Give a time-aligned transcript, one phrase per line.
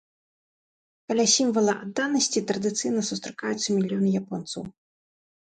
[1.11, 4.63] Каля сімвала адданасці традыцыйна сустракаюцца мільёны японцаў.